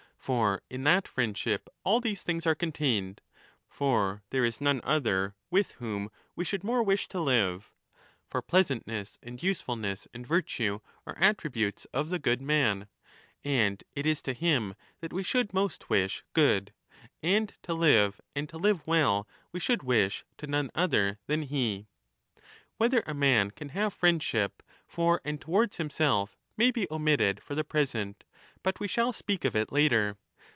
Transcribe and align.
For 0.21 0.61
in 0.69 0.83
that 0.83 1.07
friendship 1.07 1.67
all 1.83 1.99
these 1.99 2.21
things 2.21 2.45
are 2.45 2.53
contained; 2.53 3.21
for 3.67 4.21
there 4.29 4.45
is 4.45 4.61
none 4.61 4.79
other 4.83 5.33
with 5.49 5.71
whom 5.73 6.11
we 6.35 6.45
should 6.45 6.63
more 6.63 6.83
wish 6.83 7.07
to 7.07 7.19
live 7.19 7.71
(for 8.27 8.39
pleasantness 8.43 9.17
and 9.23 9.39
30 9.39 9.47
usefulness 9.47 10.07
and 10.13 10.25
virtue 10.27 10.79
are 11.07 11.17
attributes 11.17 11.85
of 11.91 12.09
the 12.09 12.19
good 12.19 12.39
man), 12.39 12.87
and 13.43 13.83
it 13.95 14.05
is 14.05 14.21
to 14.21 14.33
him 14.33 14.75
that 14.99 15.11
we 15.11 15.23
should 15.23 15.55
most 15.55 15.89
wish 15.89 16.23
good, 16.33 16.71
and 17.23 17.53
to 17.63 17.73
live 17.73 18.21
and 18.35 18.47
to 18.49 18.59
live 18.59 18.85
well 18.85 19.27
we 19.51 19.59
should 19.59 19.81
wish 19.81 20.23
to 20.37 20.45
none 20.45 20.69
other 20.75 21.17
than 21.25 21.41
he. 21.41 21.87
Whether 22.77 23.01
a 23.07 23.15
man 23.15 23.49
can 23.49 23.69
have 23.69 23.91
friendship 23.91 24.61
for 24.85 25.19
and 25.25 25.41
towards 25.41 25.77
himself 25.77 26.37
may 26.57 26.69
be 26.69 26.85
omitted 26.91 27.41
for 27.41 27.55
the 27.55 27.63
present, 27.63 28.23
but 28.63 28.79
we 28.79 28.87
shall 28.87 29.11
speak 29.11 29.43
of 29.43 29.55
it 29.55 29.71
later. 29.71 30.15